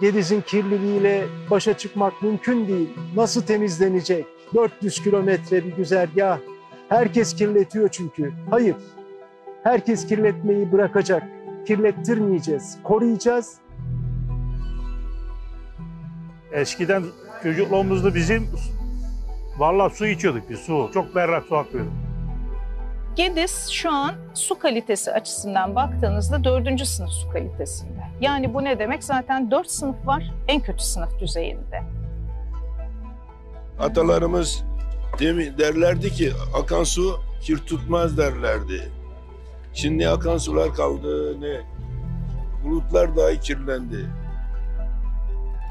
Gediz'in 0.00 0.40
kirliliğiyle 0.40 1.24
başa 1.50 1.78
çıkmak 1.78 2.22
mümkün 2.22 2.68
değil. 2.68 2.88
Nasıl 3.16 3.42
temizlenecek? 3.42 4.26
400 4.54 5.02
kilometre 5.02 5.64
bir 5.64 5.76
güzergah. 5.76 6.38
Herkes 6.88 7.34
kirletiyor 7.36 7.88
çünkü. 7.88 8.32
Hayır. 8.50 8.76
Herkes 9.62 10.06
kirletmeyi 10.06 10.72
bırakacak. 10.72 11.22
Kirlettirmeyeceğiz. 11.66 12.78
Koruyacağız. 12.84 13.54
Eskiden 16.52 17.04
çocukluğumuzda 17.42 18.14
bizim 18.14 18.48
vallahi 19.58 19.96
su 19.96 20.06
içiyorduk 20.06 20.50
biz 20.50 20.58
su. 20.58 20.90
Çok 20.94 21.14
berrak 21.14 21.44
su 21.44 21.56
akıyordu. 21.56 21.90
Gediz 23.16 23.68
şu 23.70 23.90
an 23.90 24.14
su 24.34 24.58
kalitesi 24.58 25.12
açısından 25.12 25.74
baktığınızda 25.74 26.44
dördüncü 26.44 26.86
sınıf 26.86 27.10
su 27.10 27.28
kalitesinde. 27.30 28.03
Yani 28.20 28.54
bu 28.54 28.64
ne 28.64 28.78
demek? 28.78 29.04
Zaten 29.04 29.50
dört 29.50 29.70
sınıf 29.70 30.06
var 30.06 30.32
en 30.48 30.60
kötü 30.60 30.84
sınıf 30.84 31.20
düzeyinde. 31.20 31.82
Atalarımız 33.80 34.64
derlerdi 35.58 36.10
ki 36.10 36.32
akan 36.62 36.84
su 36.84 37.20
kir 37.40 37.58
tutmaz 37.58 38.18
derlerdi. 38.18 38.92
Şimdi 39.72 40.08
akan 40.08 40.38
sular 40.38 40.74
kaldı 40.74 41.40
ne 41.40 41.60
bulutlar 42.64 43.16
dahi 43.16 43.40
kirlendi. 43.40 44.10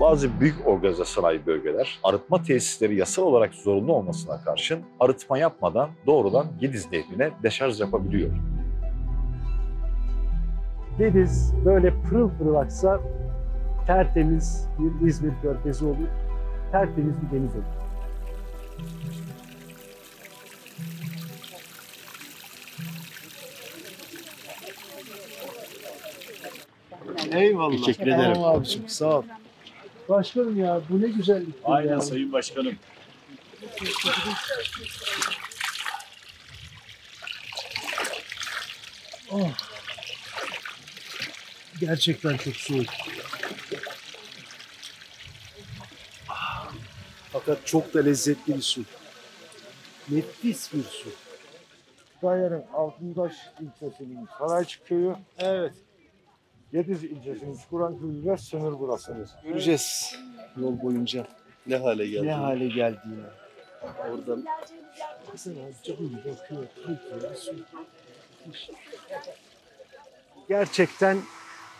Bazı 0.02 0.40
büyük 0.40 0.68
organize 0.68 1.06
sanayi 1.06 1.46
bölgeler 1.46 2.00
arıtma 2.04 2.44
tesisleri 2.44 2.96
yasal 2.96 3.24
olarak 3.24 3.54
zorunlu 3.54 3.94
olmasına 3.94 4.42
karşın 4.44 4.84
arıtma 5.00 5.38
yapmadan 5.38 5.90
doğrudan 6.06 6.48
Gediz 6.60 6.92
Nehri'ne 6.92 7.32
deşarj 7.44 7.80
yapabiliyor. 7.80 8.32
Gediz 10.98 11.54
böyle 11.66 11.94
pırıl 12.02 12.30
pırıl 12.30 12.56
aksa 12.56 13.02
tertemiz 13.88 14.68
bir 14.80 15.08
İzmir 15.08 15.34
körfezi 15.42 15.86
olur. 15.86 16.08
Tertemiz 16.72 17.14
bir 17.22 17.38
deniz 17.38 17.56
olur. 17.56 17.64
Eyvallah. 27.32 27.86
Teşekkür 27.86 28.08
ederim. 28.08 28.34
Tamam 28.34 28.56
abiciğim 28.56 28.90
sağ 28.90 29.18
ol. 29.20 29.24
Başkanım 30.10 30.60
ya 30.60 30.82
bu 30.90 31.02
ne 31.02 31.08
güzellik. 31.08 31.56
Aynen 31.64 31.92
ya. 31.92 32.02
Sayın 32.02 32.32
Başkanım. 32.32 32.76
Oh. 39.32 39.73
Gerçekten 41.80 42.38
çok 42.38 42.56
soğuk. 42.56 42.86
Fakat 47.32 47.68
çok 47.68 47.94
da 47.94 48.00
lezzetli 48.02 48.56
bir 48.56 48.62
su. 48.62 48.82
Nefis 50.10 50.74
bir 50.74 50.84
su. 50.84 51.10
Kütahya'nın 52.14 52.64
Altıntaş 52.74 53.34
ilçesinin 53.62 54.28
Sarayçık 54.40 54.88
köyü. 54.88 55.16
Evet. 55.38 55.74
Gediz 56.72 57.04
ilçesinin 57.04 57.58
Çukuran 57.58 58.00
köyüyle 58.00 58.38
sınır 58.38 58.80
burası. 58.80 59.28
Göreceğiz 59.44 60.16
yol 60.58 60.82
boyunca 60.82 61.28
Ne 61.68 61.78
hale 61.78 62.08
geldi? 62.08 62.28
ne 62.28 62.34
hale 62.34 62.68
geldiğini. 62.68 63.24
Bakıyor, 63.84 64.18
bakıyor, 66.26 67.36
su. 67.36 67.56
Gerçekten 70.50 71.18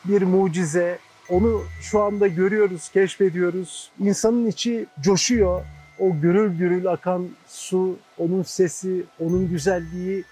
bir 0.06 0.22
mucize. 0.22 1.00
Onu 1.30 1.64
şu 1.82 2.02
anda 2.02 2.28
görüyoruz, 2.28 2.90
keşfediyoruz. 2.90 3.92
İnsanın 4.00 4.48
içi 4.48 4.86
coşuyor. 5.02 5.66
O 6.00 6.20
gürül 6.22 6.58
gürül 6.58 6.88
akan 6.88 7.28
su, 7.48 7.98
onun 8.18 8.44
sesi, 8.44 9.04
onun 9.20 9.50
güzelliği 9.50 10.24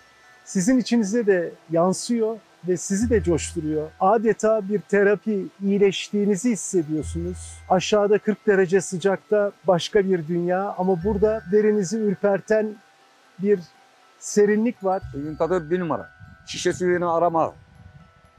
sizin 0.45 0.77
içinize 0.77 1.27
de 1.27 1.51
yansıyor 1.71 2.37
ve 2.67 2.77
sizi 2.77 3.09
de 3.09 3.23
coşturuyor. 3.23 3.89
Adeta 3.99 4.69
bir 4.69 4.81
terapi, 4.81 5.45
iyileştiğinizi 5.63 6.51
hissediyorsunuz. 6.51 7.37
Aşağıda 7.69 8.19
40 8.19 8.47
derece 8.47 8.81
sıcakta 8.81 9.51
başka 9.67 10.05
bir 10.05 10.27
dünya 10.27 10.75
ama 10.77 11.03
burada 11.03 11.43
derinizi 11.51 11.97
ürperten 11.97 12.75
bir 13.39 13.59
serinlik 14.19 14.83
var. 14.83 15.01
Suyun 15.11 15.35
tadı 15.35 15.69
bir 15.71 15.79
numara. 15.79 16.09
Şişe 16.45 16.73
suyunu 16.73 17.13
arama. 17.13 17.53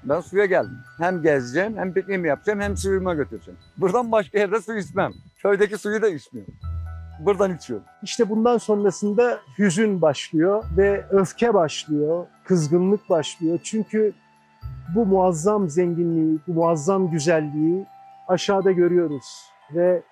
Ben 0.04 0.20
suya 0.20 0.44
geldim. 0.44 0.78
Hem 0.98 1.22
gezeceğim, 1.22 1.76
hem 1.76 1.92
pikniğimi 1.92 2.28
yapacağım, 2.28 2.60
hem 2.60 2.76
suyuma 2.76 3.14
götüreceğim. 3.14 3.60
Buradan 3.76 4.12
başka 4.12 4.38
yerde 4.38 4.60
su 4.60 4.76
içmem. 4.76 5.12
Köydeki 5.36 5.78
suyu 5.78 6.02
da 6.02 6.08
içmiyorum. 6.08 6.54
Buradan 7.20 7.56
içiyorum. 7.56 7.86
İşte 8.02 8.30
bundan 8.30 8.58
sonrasında 8.58 9.40
hüzün 9.58 10.02
başlıyor 10.02 10.64
ve 10.76 11.06
öfke 11.10 11.54
başlıyor, 11.54 12.26
kızgınlık 12.44 13.10
başlıyor. 13.10 13.58
Çünkü 13.62 14.12
bu 14.94 15.06
muazzam 15.06 15.70
zenginliği, 15.70 16.38
bu 16.46 16.52
muazzam 16.52 17.10
güzelliği 17.10 17.86
aşağıda 18.28 18.72
görüyoruz 18.72 19.46
ve 19.74 20.02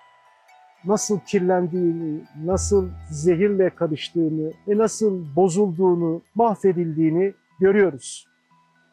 nasıl 0.85 1.19
kirlendiğini, 1.19 2.21
nasıl 2.45 2.89
zehirle 3.11 3.69
karıştığını 3.69 4.51
ve 4.67 4.77
nasıl 4.77 5.35
bozulduğunu, 5.35 6.21
mahvedildiğini 6.35 7.33
görüyoruz. 7.59 8.30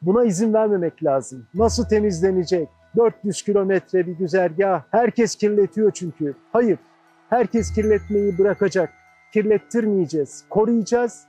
Buna 0.02 0.24
izin 0.24 0.54
vermemek 0.54 1.04
lazım. 1.04 1.46
Nasıl 1.54 1.84
temizlenecek? 1.84 2.68
400 2.96 3.42
kilometre 3.42 4.06
bir 4.06 4.12
güzergah. 4.12 4.82
Herkes 4.90 5.36
kirletiyor 5.36 5.90
çünkü. 5.94 6.34
Hayır, 6.52 6.78
herkes 7.30 7.74
kirletmeyi 7.74 8.38
bırakacak. 8.38 8.92
Kirlettirmeyeceğiz, 9.32 10.44
koruyacağız 10.50 11.24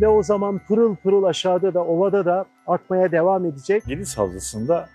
ve 0.00 0.08
o 0.08 0.22
zaman 0.22 0.60
pırıl 0.68 0.96
pırıl 0.96 1.24
aşağıda 1.24 1.74
da 1.74 1.84
ovada 1.84 2.24
da 2.24 2.44
akmaya 2.66 3.12
devam 3.12 3.46
edecek. 3.46 3.82
Gediz 3.86 4.18
Havzası'nda 4.18 4.88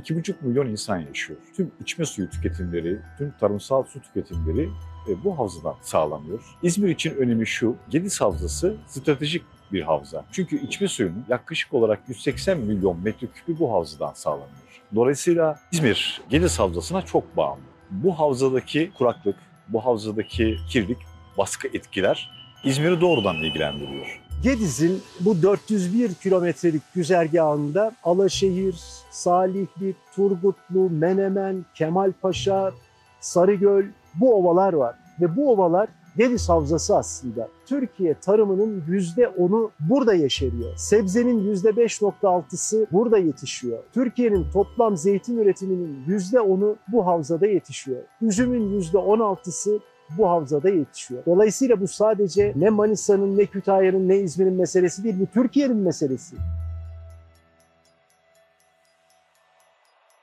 2,5 0.00 0.34
milyon 0.40 0.66
insan 0.66 0.98
yaşıyor. 0.98 1.38
Tüm 1.56 1.70
içme 1.80 2.04
suyu 2.04 2.30
tüketimleri, 2.30 3.00
tüm 3.18 3.32
tarımsal 3.40 3.84
su 3.84 4.02
tüketimleri 4.02 4.68
e, 5.08 5.24
bu 5.24 5.38
havzadan 5.38 5.74
sağlanıyor. 5.82 6.40
İzmir 6.62 6.88
için 6.88 7.16
önemi 7.16 7.46
şu, 7.46 7.76
Gediz 7.88 8.20
Havzası 8.20 8.76
stratejik 8.86 9.42
bir 9.72 9.82
havza. 9.82 10.24
Çünkü 10.32 10.66
içme 10.66 10.88
suyunun 10.88 11.24
yaklaşık 11.28 11.74
olarak 11.74 12.00
180 12.08 12.58
milyon 12.58 13.00
metreküpü 13.02 13.58
bu 13.58 13.72
havzadan 13.72 14.12
sağlanıyor. 14.12 14.48
Dolayısıyla 14.94 15.58
İzmir 15.72 16.20
Gediz 16.30 16.58
Havzası'na 16.58 17.02
çok 17.02 17.36
bağımlı. 17.36 17.62
Bu 17.90 18.18
havzadaki 18.18 18.90
kuraklık, 18.98 19.36
bu 19.68 19.84
havzadaki 19.84 20.56
kirlilik, 20.68 20.98
baskı 21.38 21.68
etkiler 21.68 22.30
İzmir'i 22.64 23.00
doğrudan 23.00 23.36
ilgilendiriyor. 23.36 24.20
Gediz'in 24.42 25.02
bu 25.20 25.42
401 25.42 26.14
kilometrelik 26.14 26.82
güzergahında 26.94 27.92
Alaşehir, 28.04 28.74
Salihli, 29.10 29.94
Turgutlu, 30.14 30.90
Menemen, 30.90 31.64
Kemalpaşa, 31.74 32.72
Sarıgöl 33.20 33.84
bu 34.14 34.34
ovalar 34.34 34.72
var. 34.72 34.94
Ve 35.20 35.36
bu 35.36 35.52
ovalar 35.52 35.88
Gediz 36.16 36.48
Havzası 36.48 36.96
aslında. 36.96 37.48
Türkiye 37.66 38.14
tarımının 38.14 38.82
%10'u 38.88 39.70
burada 39.80 40.14
yeşeriyor. 40.14 40.76
Sebzenin 40.76 41.54
%5.6'sı 41.54 42.86
burada 42.92 43.18
yetişiyor. 43.18 43.78
Türkiye'nin 43.92 44.50
toplam 44.52 44.96
zeytin 44.96 45.38
üretiminin 45.38 46.04
%10'u 46.08 46.76
bu 46.92 47.06
havzada 47.06 47.46
yetişiyor. 47.46 48.02
Üzümün 48.22 48.80
%16'sı 48.80 49.80
bu 50.18 50.30
havzada 50.30 50.68
yetişiyor. 50.68 51.22
Dolayısıyla 51.26 51.80
bu 51.80 51.88
sadece 51.88 52.52
ne 52.56 52.70
Manisa'nın, 52.70 53.38
ne 53.38 53.46
Kütahya'nın, 53.46 54.08
ne 54.08 54.18
İzmir'in 54.18 54.54
meselesi 54.54 55.04
değil. 55.04 55.16
Bu 55.20 55.26
Türkiye'nin 55.26 55.76
meselesi. 55.76 56.36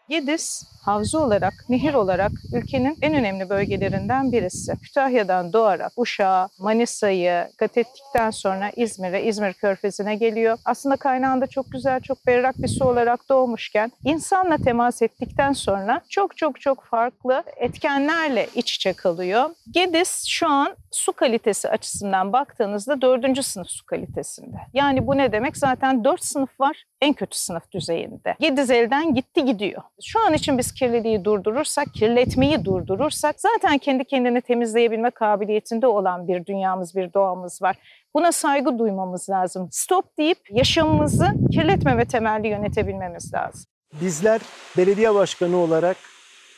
Gediz 0.10 0.64
havza 0.82 1.20
olarak, 1.20 1.54
nehir 1.70 1.94
olarak 1.94 2.32
ülkenin 2.54 2.98
en 3.02 3.14
önemli 3.14 3.50
bölgelerinden 3.50 4.32
birisi. 4.32 4.74
Kütahya'dan 4.84 5.54
doğarak 5.54 5.92
Uşak'a, 5.98 6.50
Manisa'yı 6.60 7.48
kat 7.58 7.78
ettikten 7.78 8.30
sonra 8.30 8.72
İzmir'e, 8.76 9.24
İzmir 9.24 9.54
Körfezi'ne 9.54 10.16
geliyor. 10.16 10.58
Aslında 10.66 10.96
kaynağında 10.96 11.48
çok 11.48 11.72
güzel, 11.72 12.02
çok 12.02 12.28
berrak 12.28 12.58
bir 12.58 12.68
su 12.68 12.86
olarak 12.86 13.30
doğmuşken 13.30 13.92
insanla 14.04 14.58
temas 14.58 15.02
ettikten 15.02 15.54
sonra 15.54 16.02
çok 16.10 16.38
çok 16.38 16.62
çok 16.62 16.84
farklı 16.84 17.44
etkenlerle 17.58 18.48
iç 18.56 18.76
içe 18.76 18.94
kalıyor. 18.94 19.50
Gediz 19.72 20.26
şu 20.28 20.50
an 20.50 20.76
su 20.92 21.14
kalitesi 21.14 21.70
açısından 21.70 22.34
baktığınızda 22.34 23.02
dördüncü 23.02 23.44
sınıf 23.44 23.68
su 23.70 23.86
kalitesinde. 23.86 24.58
Yani 24.74 25.08
bu 25.08 25.18
ne 25.18 25.32
demek? 25.32 25.58
Zaten 25.58 26.04
dört 26.04 26.24
sınıf 26.24 26.60
var 26.60 26.84
en 27.02 27.14
kötü 27.14 27.38
sınıf 27.38 27.72
düzeyinde. 27.72 28.36
Gediz 28.40 28.70
elden 28.72 29.14
gitti 29.14 29.46
gidiyor. 29.46 29.82
Şu 30.04 30.20
an 30.20 30.34
için 30.34 30.58
biz 30.58 30.74
kirliliği 30.74 31.26
durdurursak, 31.26 31.94
kirletmeyi 31.94 32.66
durdurursak 32.66 33.36
zaten 33.38 33.78
kendi 33.78 34.06
kendini 34.06 34.42
temizleyebilme 34.42 35.10
kabiliyetinde 35.10 35.88
olan 35.88 36.28
bir 36.28 36.46
dünyamız, 36.46 36.96
bir 36.96 37.14
doğamız 37.14 37.62
var. 37.62 37.76
Buna 38.16 38.32
saygı 38.32 38.80
duymamız 38.80 39.30
lazım. 39.30 39.70
Stop 39.72 40.18
deyip 40.18 40.38
yaşamımızı 40.52 41.28
kirletme 41.52 41.98
ve 41.98 42.06
temelli 42.06 42.48
yönetebilmemiz 42.48 43.34
lazım. 43.34 43.66
Bizler 44.02 44.42
belediye 44.78 45.14
başkanı 45.14 45.58
olarak 45.58 45.98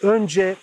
önce 0.03 0.55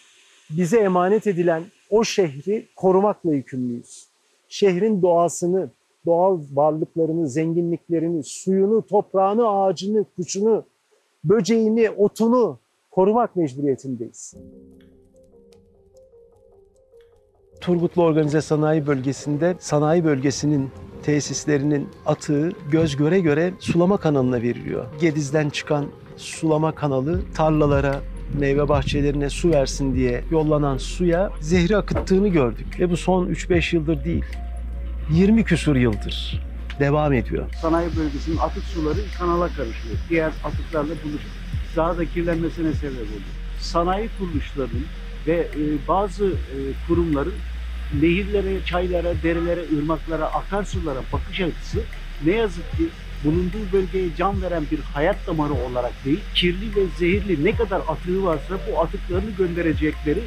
bize 0.50 0.80
emanet 0.80 1.26
edilen 1.26 1.62
o 1.90 2.04
şehri 2.04 2.69
korumakla 2.76 3.34
yükümlüyüz. 3.34 4.08
Şehrin 4.48 5.02
doğasını, 5.02 5.70
doğal 6.08 6.40
varlıklarını, 6.52 7.28
zenginliklerini, 7.28 8.22
suyunu, 8.22 8.82
toprağını, 8.82 9.49
ağacını, 9.49 10.05
kuşunu, 10.16 10.64
böceğini, 11.25 11.90
otunu 11.90 12.58
korumak 12.90 13.37
mecburiyetindeyiz. 13.37 14.34
Turgutlu 17.60 18.02
Organize 18.02 18.40
Sanayi 18.40 18.87
Bölgesi'nde 18.87 19.56
sanayi 19.58 20.05
bölgesinin 20.05 20.70
tesislerinin 21.02 21.88
atığı 22.06 22.52
göz 22.72 22.96
göre 22.96 23.20
göre 23.20 23.52
sulama 23.58 23.96
kanalına 23.96 24.43
veriliyor. 24.43 24.87
Gediz'den 25.00 25.50
çıkan 25.50 25.87
sulama 26.16 26.75
kanalı 26.75 27.20
tarlalara, 27.37 28.00
meyve 28.38 28.69
bahçelerine 28.69 29.31
su 29.31 29.50
versin 29.50 29.94
diye 29.94 30.25
yollanan 30.31 30.78
suya 30.78 31.31
zehri 31.40 31.76
akıttığını 31.76 32.28
gördük. 32.28 32.81
Ve 32.81 32.90
bu 32.90 32.96
son 32.96 33.26
3-5 33.26 33.76
yıldır 33.76 34.04
değil, 34.04 34.25
20 35.10 35.44
küsur 35.44 35.76
yıldır 35.76 36.40
devam 36.81 37.12
ediyor. 37.12 37.46
sanayi 37.62 37.96
bölgesinin 37.96 38.37
atık 38.37 38.64
suları 38.64 38.99
kanala 39.19 39.49
karışıyor. 39.49 39.94
Diğer 40.10 40.32
atıklarla 40.44 40.94
buluşup 41.05 41.31
daha 41.76 41.99
da 41.99 42.05
kirlenmesine 42.05 42.72
sebep 42.72 42.94
oluyor. 42.94 43.20
Sanayi 43.60 44.08
kuruluşlarının 44.19 44.87
ve 45.26 45.34
e, 45.34 45.88
bazı 45.88 46.26
e, 46.26 46.56
kurumların 46.88 47.34
nehirlere, 48.02 48.64
çaylara, 48.64 49.22
derelere, 49.22 49.60
ırmaklara, 49.78 50.26
akarsulara 50.26 51.00
bakış 51.12 51.40
açısı 51.40 51.81
ne 52.25 52.32
yazık 52.32 52.76
ki 52.76 52.88
bulunduğu 53.25 53.72
bölgeye 53.72 54.08
can 54.19 54.43
veren 54.43 54.64
bir 54.70 54.81
hayat 54.81 55.26
damarı 55.26 55.52
olarak 55.52 56.04
değil, 56.04 56.20
kirli 56.34 56.76
ve 56.76 56.87
zehirli 56.99 57.44
ne 57.44 57.56
kadar 57.56 57.81
atığı 57.88 58.25
varsa 58.25 58.58
bu 58.72 58.81
atıklarını 58.81 59.31
gönderecekleri 59.31 60.20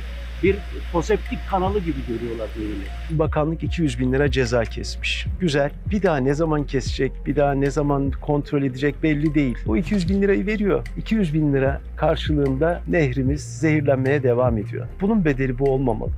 bir 0.43 0.55
foseptik 0.91 1.39
kanalı 1.49 1.79
gibi 1.79 1.99
görüyorlar 2.07 2.49
böyle. 2.57 3.19
Bakanlık 3.19 3.63
200 3.63 3.99
bin 3.99 4.13
lira 4.13 4.31
ceza 4.31 4.63
kesmiş. 4.63 5.25
Güzel. 5.39 5.71
Bir 5.91 6.03
daha 6.03 6.17
ne 6.17 6.33
zaman 6.33 6.63
kesecek, 6.63 7.11
bir 7.25 7.35
daha 7.35 7.51
ne 7.53 7.71
zaman 7.71 8.11
kontrol 8.21 8.63
edecek 8.63 9.03
belli 9.03 9.35
değil. 9.35 9.57
O 9.67 9.77
200 9.77 10.09
bin 10.09 10.21
lirayı 10.21 10.45
veriyor. 10.45 10.87
200 10.97 11.33
bin 11.33 11.53
lira 11.53 11.81
karşılığında 11.95 12.81
nehrimiz 12.87 13.59
zehirlenmeye 13.59 14.23
devam 14.23 14.57
ediyor. 14.57 14.87
Bunun 15.01 15.25
bedeli 15.25 15.59
bu 15.59 15.71
olmamalı. 15.71 16.11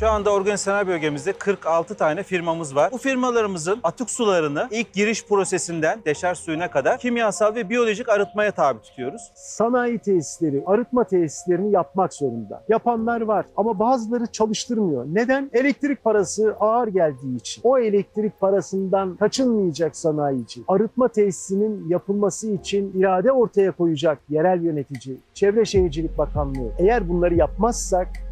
Şu 0.00 0.08
anda 0.08 0.32
organize 0.32 0.56
sanayi 0.56 0.86
bölgemizde 0.86 1.32
46 1.32 1.94
tane 1.94 2.22
firmamız 2.22 2.76
var. 2.76 2.92
Bu 2.92 2.98
firmalarımızın 2.98 3.80
atık 3.82 4.10
sularını 4.10 4.68
ilk 4.70 4.92
giriş 4.92 5.26
prosesinden 5.26 6.00
deşarj 6.04 6.38
suyuna 6.38 6.70
kadar 6.70 6.98
kimyasal 6.98 7.54
ve 7.54 7.68
biyolojik 7.70 8.08
arıtmaya 8.08 8.52
tabi 8.52 8.82
tutuyoruz. 8.82 9.22
Sanayi 9.34 9.98
tesisleri, 9.98 10.62
arıtma 10.66 11.04
tesislerini 11.04 11.72
yapmak 11.72 12.14
zorunda. 12.14 12.64
Yapanlar 12.68 13.20
var 13.20 13.46
ama 13.56 13.78
bazıları 13.78 14.26
çalıştırmıyor. 14.26 15.04
Neden? 15.12 15.50
Elektrik 15.52 16.04
parası 16.04 16.56
ağır 16.60 16.88
geldiği 16.88 17.36
için. 17.36 17.60
O 17.64 17.78
elektrik 17.78 18.40
parasından 18.40 19.16
kaçınmayacak 19.16 19.96
sanayici. 19.96 20.60
Arıtma 20.68 21.08
tesisinin 21.08 21.88
yapılması 21.88 22.50
için 22.50 22.92
irade 23.00 23.32
ortaya 23.32 23.72
koyacak 23.72 24.18
yerel 24.28 24.62
yönetici, 24.62 25.18
Çevre 25.34 25.64
Şehircilik 25.64 26.18
Bakanlığı. 26.18 26.72
Eğer 26.78 27.08
bunları 27.08 27.34
yapmazsak 27.34 28.29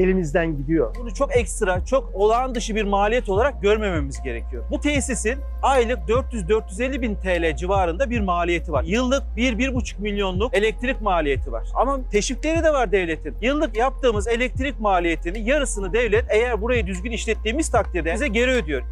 elimizden 0.00 0.56
gidiyor. 0.56 0.94
Bunu 1.00 1.14
çok 1.14 1.36
ekstra, 1.36 1.84
çok 1.84 2.10
olağan 2.14 2.54
dışı 2.54 2.74
bir 2.74 2.84
maliyet 2.84 3.28
olarak 3.28 3.62
görmememiz 3.62 4.22
gerekiyor. 4.22 4.64
Bu 4.70 4.80
tesisin 4.80 5.38
aylık 5.62 5.98
400-450 5.98 7.02
bin 7.02 7.14
TL 7.14 7.56
civarında 7.56 8.10
bir 8.10 8.20
maliyeti 8.20 8.72
var. 8.72 8.84
Yıllık 8.84 9.22
1-1,5 9.36 10.00
milyonluk 10.00 10.56
elektrik 10.56 11.00
maliyeti 11.00 11.52
var. 11.52 11.68
Ama 11.74 11.98
teşvikleri 12.10 12.64
de 12.64 12.72
var 12.72 12.92
devletin. 12.92 13.36
Yıllık 13.40 13.76
yaptığımız 13.76 14.28
elektrik 14.28 14.80
maliyetinin 14.80 15.44
yarısını 15.44 15.92
devlet 15.92 16.24
eğer 16.28 16.62
burayı 16.62 16.86
düzgün 16.86 17.10
işlettiğimiz 17.10 17.70
takdirde 17.70 18.14
bize 18.14 18.28
geri 18.28 18.50
ödüyor. 18.50 18.82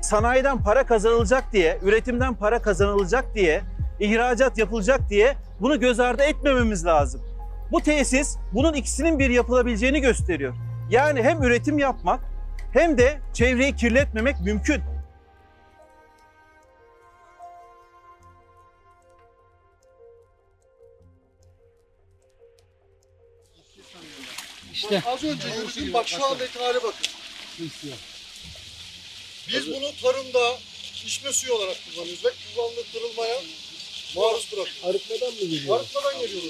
Sanayiden 0.00 0.58
para 0.58 0.86
kazanılacak 0.86 1.44
diye, 1.52 1.78
üretimden 1.82 2.34
para 2.34 2.62
kazanılacak 2.62 3.34
diye, 3.34 3.62
ihracat 4.00 4.58
yapılacak 4.58 5.00
diye 5.10 5.34
bunu 5.60 5.80
göz 5.80 6.00
ardı 6.00 6.22
etmememiz 6.22 6.86
lazım. 6.86 7.33
Bu 7.72 7.82
tesis 7.82 8.36
bunun 8.52 8.74
ikisinin 8.74 9.18
bir 9.18 9.30
yapılabileceğini 9.30 10.00
gösteriyor. 10.00 10.54
Yani 10.90 11.22
hem 11.22 11.42
üretim 11.42 11.78
yapmak 11.78 12.20
hem 12.72 12.98
de 12.98 13.20
çevreyi 13.34 13.76
kirletmemek 13.76 14.40
mümkün. 14.40 14.82
İşte. 24.72 25.02
Az 25.06 25.24
önce 25.24 25.48
yürüdüm 25.48 25.92
bak 25.92 26.08
şu 26.08 26.26
andaki 26.26 26.58
hale 26.58 26.82
bakın. 26.82 27.06
Biz 29.48 29.66
bunu 29.66 29.96
tarımda 30.02 30.58
içme 31.04 31.32
suyu 31.32 31.54
olarak 31.54 31.76
kullanıyoruz 31.84 32.24
ve 32.24 32.28
kullandırılmaya 32.54 33.40
maruz 34.16 34.52
bırakıyoruz. 34.52 34.84
Arıtmadan 34.84 35.34
mı 35.34 35.40
geliyor? 35.40 35.80
Arıtmadan 35.80 36.20
geliyor. 36.20 36.42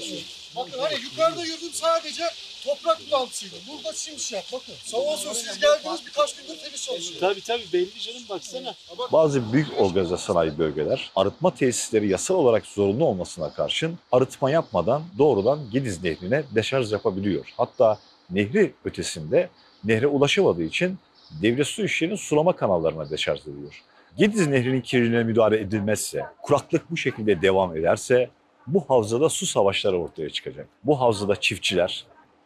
Bakın 0.55 0.79
hani 0.79 0.93
yukarıda 1.03 1.45
yürüdüm 1.45 1.73
sadece 1.73 2.23
toprak 2.65 2.97
bulantısıydı. 3.11 3.55
Burada 3.71 3.93
simsiyah 3.93 4.53
bakın. 4.53 4.73
Sağ 4.83 4.97
olsun 4.97 5.33
siz 5.33 5.59
geldiniz 5.59 6.01
birkaç 6.07 6.35
gündür 6.35 6.59
temiz 6.63 6.83
çalışıyor. 6.85 7.19
Tabii 7.19 7.41
tabii 7.41 7.65
belli 7.73 7.99
canım 7.99 8.21
baksana. 8.29 8.75
Bazı 9.11 9.53
büyük 9.53 9.67
organize 9.81 10.17
sanayi 10.17 10.57
bölgeler 10.57 11.11
arıtma 11.15 11.55
tesisleri 11.55 12.07
yasal 12.07 12.35
olarak 12.35 12.65
zorunlu 12.65 13.05
olmasına 13.05 13.53
karşın 13.53 13.99
arıtma 14.11 14.51
yapmadan 14.51 15.03
doğrudan 15.17 15.59
Gediz 15.71 16.03
Nehri'ne 16.03 16.43
deşarj 16.55 16.91
yapabiliyor. 16.91 17.53
Hatta 17.57 17.99
nehri 18.29 18.73
ötesinde 18.85 19.49
nehre 19.83 20.07
ulaşamadığı 20.07 20.63
için 20.63 20.97
devlet 21.41 21.67
su 21.67 21.83
işlerinin 21.85 22.15
sulama 22.15 22.55
kanallarına 22.55 23.09
deşarj 23.09 23.41
ediyor. 23.41 23.83
Gediz 24.17 24.47
Nehri'nin 24.47 24.81
kirliliğine 24.81 25.23
müdahale 25.23 25.59
edilmezse, 25.59 26.25
kuraklık 26.41 26.91
bu 26.91 26.97
şekilde 26.97 27.41
devam 27.41 27.77
ederse 27.77 28.29
bu 28.67 28.85
havzada 28.89 29.29
su 29.29 29.45
savaşları 29.45 29.97
ortaya 29.97 30.29
çıkacak. 30.29 30.67
Bu 30.83 31.01
havzada 31.01 31.35
çiftçiler, 31.35 32.05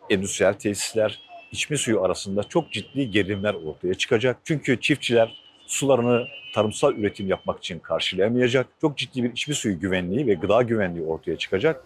endüstriyel 0.09 0.53
tesisler, 0.53 1.19
içme 1.51 1.77
suyu 1.77 2.01
arasında 2.03 2.43
çok 2.43 2.71
ciddi 2.71 3.11
gerilimler 3.11 3.53
ortaya 3.53 3.93
çıkacak. 3.93 4.37
Çünkü 4.43 4.81
çiftçiler 4.81 5.41
sularını 5.67 6.27
tarımsal 6.53 6.95
üretim 6.95 7.27
yapmak 7.27 7.59
için 7.59 7.79
karşılayamayacak. 7.79 8.67
Çok 8.81 8.97
ciddi 8.97 9.23
bir 9.23 9.31
içme 9.31 9.53
suyu 9.53 9.79
güvenliği 9.79 10.27
ve 10.27 10.33
gıda 10.33 10.61
güvenliği 10.61 11.05
ortaya 11.05 11.37
çıkacak. 11.37 11.83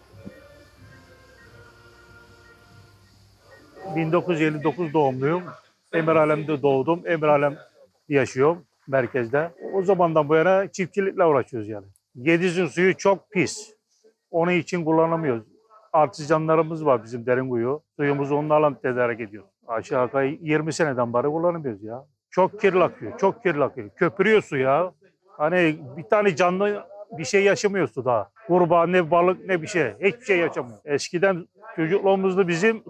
1959 3.96 4.94
doğumluyum. 4.94 5.44
Emirhalem'de 5.94 6.62
doğdum. 6.62 7.08
Emirhalem 7.08 7.58
yaşıyorum 8.10 8.66
merkezde. 8.88 9.52
O 9.74 9.84
zamandan 9.84 10.30
bu 10.30 10.36
yana 10.36 10.72
çiftçilikle 10.72 11.26
uğraşıyoruz 11.26 11.70
yani. 11.70 11.86
Gediz'in 12.22 12.68
suyu 12.68 12.98
çok 12.98 13.32
pis. 13.32 13.74
Onun 14.34 14.52
için 14.52 14.86
kullanamıyoruz. 14.86 15.44
Artizanlarımız 15.94 16.86
var 16.86 17.04
bizim 17.04 17.26
derin 17.26 17.50
kuyu. 17.50 17.82
Suyumuzu 17.96 18.36
onlarla 18.36 18.82
tedarik 18.82 19.20
ediyoruz. 19.20 19.50
Aşağı 19.68 20.04
yukarı 20.04 20.28
20 20.28 20.74
seneden 20.74 21.14
beri 21.14 21.28
kullanamıyoruz 21.28 21.84
ya. 21.84 22.06
Çok 22.30 22.62
kirli 22.62 22.84
akıyor, 22.84 23.18
çok 23.18 23.44
kirli 23.44 23.64
akıyor. 23.64 23.90
Köpürüyor 23.90 24.42
su 24.42 24.58
ya. 24.58 24.94
Hani 25.28 25.78
bir 25.98 26.04
tane 26.04 26.36
canlı 26.36 26.84
bir 27.18 27.26
şey 27.26 27.44
yaşamıyor 27.44 27.88
suda. 27.88 28.32
Kurbağa 28.48 28.86
ne 28.86 29.12
balık 29.12 29.46
ne 29.46 29.62
bir 29.62 29.68
şey. 29.68 29.94
Hiçbir 30.02 30.26
şey 30.26 30.38
yaşamıyor. 30.38 30.78
Eskiden 30.86 31.48
çocukluğumuzda 31.76 32.48
bizim 32.48 32.84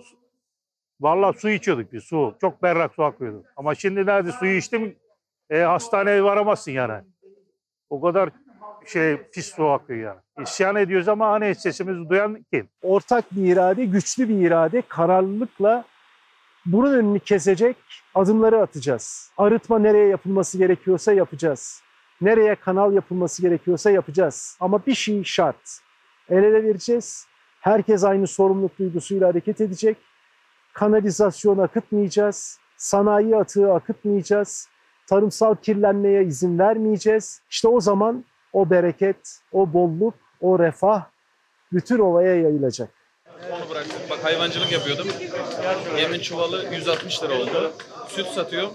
Vallahi 1.02 1.40
su 1.40 1.50
içiyorduk 1.50 1.94
biz 1.94 2.04
su. 2.04 2.36
Çok 2.42 2.64
berrak 2.64 2.94
su 2.94 3.04
akıyordu. 3.04 3.44
Ama 3.56 3.76
şimdi 3.76 4.06
nerede 4.06 4.32
suyu 4.32 4.58
içtim 4.58 4.96
e, 5.50 5.60
hastaneye 5.60 6.24
varamazsın 6.24 6.72
yani. 6.72 7.04
O 7.90 8.02
kadar 8.02 8.30
şey 8.90 9.18
pis 9.18 9.56
su 9.56 9.70
akıyor 9.70 10.00
yani. 10.00 10.48
İsyan 10.48 10.76
ediyoruz 10.76 11.08
ama 11.08 11.32
hani 11.32 11.56
sesimizi 11.56 12.10
duyan 12.10 12.46
kim? 12.54 12.70
ortak 12.82 13.26
bir 13.32 13.54
irade, 13.54 13.86
güçlü 13.86 14.30
bir 14.30 14.48
irade, 14.48 14.84
kararlılıkla 14.88 15.86
bunun 16.66 16.94
önünü 16.94 17.20
kesecek 17.20 17.78
adımları 18.16 18.62
atacağız. 18.62 19.32
Arıtma 19.38 19.80
nereye 19.80 20.08
yapılması 20.08 20.58
gerekiyorsa 20.58 21.14
yapacağız. 21.14 21.82
Nereye 22.22 22.56
kanal 22.56 22.94
yapılması 22.94 23.42
gerekiyorsa 23.42 23.92
yapacağız. 23.92 24.58
Ama 24.60 24.86
bir 24.86 24.96
şey 24.96 25.24
şart. 25.24 25.80
El 26.30 26.44
ele 26.44 26.64
vereceğiz. 26.64 27.28
Herkes 27.60 28.04
aynı 28.04 28.28
sorumluluk 28.28 28.80
duygusuyla 28.80 29.28
hareket 29.28 29.62
edecek. 29.62 29.98
Kanalizasyon 30.74 31.58
akıtmayacağız. 31.58 32.60
Sanayi 32.78 33.36
atığı 33.36 33.74
akıtmayacağız. 33.74 34.70
Tarımsal 35.08 35.56
kirlenmeye 35.56 36.24
izin 36.24 36.60
vermeyeceğiz. 36.60 37.42
İşte 37.50 37.68
o 37.68 37.80
zaman 37.80 38.24
o 38.54 38.70
bereket, 38.70 39.40
o 39.52 39.74
bolluk, 39.74 40.14
o 40.42 40.60
refah 40.60 41.04
bütün 41.74 42.00
ovaya 42.00 42.36
yayılacak. 42.36 42.90
Onu 43.52 43.70
bıraktım. 43.70 44.02
Bak 44.10 44.24
hayvancılık 44.24 44.72
yapıyordum. 44.72 45.08
Yemin 45.98 46.20
çuvalı 46.20 46.66
160 46.72 47.24
lira 47.24 47.40
oldu. 47.40 47.74
süt 48.08 48.28
satıyorum. 48.28 48.74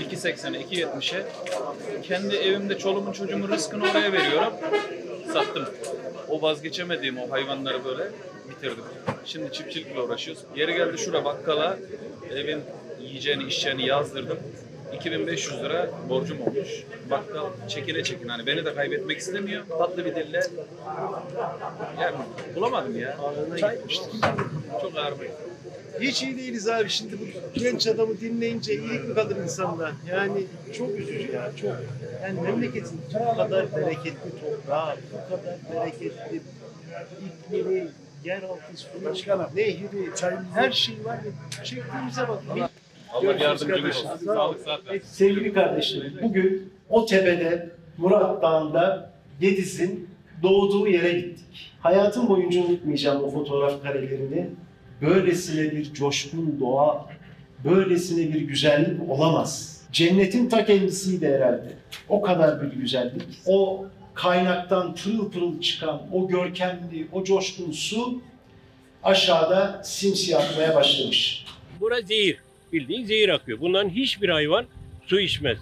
2.80'e, 0.00 0.60
2.70'e. 0.60 1.26
Kendi 2.02 2.36
evimde 2.36 2.78
çoluğumun 2.78 3.12
çocuğumun 3.12 3.48
rızkını 3.48 3.90
oraya 3.90 4.12
veriyorum. 4.12 4.52
Sattım. 5.32 5.64
O 6.28 6.42
vazgeçemediğim 6.42 7.18
o 7.18 7.30
hayvanları 7.30 7.84
böyle 7.84 8.10
bitirdim. 8.50 8.84
Şimdi 9.24 9.52
çiftçilikle 9.52 10.00
uğraşıyoruz. 10.00 10.44
Geri 10.54 10.74
geldi 10.74 10.98
şura 10.98 11.24
bakkala 11.24 11.78
evin 12.30 12.60
yiyeceğini 13.00 13.44
içeceğini 13.44 13.86
yazdırdım. 13.86 14.38
2500 14.94 15.62
lira 15.62 15.90
borcum 16.08 16.40
olmuş. 16.40 16.84
Bakkal 17.10 17.46
çekine 17.68 18.02
çekine 18.02 18.30
hani 18.30 18.46
beni 18.46 18.64
de 18.64 18.74
kaybetmek 18.74 19.18
istemiyor. 19.18 19.64
Tatlı 19.78 20.04
bir 20.04 20.14
dille 20.14 20.40
yani 22.00 22.16
bulamadım 22.56 22.98
ya. 22.98 23.16
Çay. 23.60 23.78
Çok 24.82 24.96
ağır 24.96 25.20
bir. 25.20 25.28
Hiç 26.00 26.22
iyi 26.22 26.38
değiliz 26.38 26.68
abi. 26.68 26.88
Şimdi 26.88 27.12
bu 27.20 27.24
genç 27.60 27.86
adamı 27.86 28.20
dinleyince 28.20 28.72
iyilik 28.74 29.08
mi 29.08 29.14
kalır 29.14 29.36
insanda? 29.36 29.92
Yani 30.08 30.46
çok 30.78 30.90
üzücü 30.90 31.32
ya, 31.32 31.50
çok. 31.60 31.70
Yani 32.22 32.40
memleketin 32.40 33.00
bu 33.14 33.36
kadar 33.36 33.76
bereketli 33.76 34.30
toprağı, 34.40 34.96
bu 35.12 35.36
kadar 35.36 35.56
bereketli 35.72 36.40
iklimi, 37.26 37.88
yeraltı 38.24 38.76
suyu, 38.76 39.14
nehri, 39.54 40.10
her 40.54 40.72
şey 40.72 40.94
var 41.04 41.14
ya. 41.14 41.64
Çektiğimize 41.64 42.28
bak. 42.28 42.67
Allah 43.12 43.24
yardımcınız 43.24 43.66
kardeşim. 43.66 44.10
olsun. 44.10 44.26
Sağ 44.26 44.48
ol. 44.48 44.54
Sağlık 44.64 44.82
Evet, 44.90 45.06
sevgili 45.06 45.52
kardeşlerim, 45.52 46.18
bugün 46.22 46.72
o 46.90 47.06
tepede 47.06 47.70
Murat 47.98 48.42
Dağı'nda 48.42 49.12
Gediz'in 49.40 50.08
doğduğu 50.42 50.88
yere 50.88 51.12
gittik. 51.12 51.72
Hayatım 51.80 52.28
boyunca 52.28 52.60
unutmayacağım 52.60 53.24
o 53.24 53.30
fotoğraf 53.30 53.82
karelerini. 53.82 54.46
Böylesine 55.02 55.70
bir 55.72 55.92
coşkun 55.92 56.56
doğa, 56.60 57.06
böylesine 57.64 58.34
bir 58.34 58.40
güzellik 58.40 59.10
olamaz. 59.10 59.82
Cennetin 59.92 60.48
ta 60.48 60.64
kendisiydi 60.64 61.26
herhalde. 61.28 61.68
O 62.08 62.22
kadar 62.22 62.62
bir 62.62 62.76
güzellik. 62.80 63.22
O 63.46 63.86
kaynaktan 64.14 64.94
pırıl 64.94 65.30
pırıl 65.30 65.60
çıkan 65.60 66.02
o 66.12 66.28
görkemli, 66.28 67.08
o 67.12 67.24
coşkun 67.24 67.72
su 67.72 68.20
aşağıda 69.02 69.80
simsiyahmaya 69.84 70.74
başlamış. 70.74 71.44
Bura 71.80 72.00
zehir. 72.00 72.38
Bildiğin 72.72 73.04
zehir 73.04 73.28
akıyor. 73.28 73.60
Bundan 73.60 73.88
hiçbir 73.88 74.28
hayvan 74.28 74.64
su 75.06 75.20
içmez. 75.20 75.58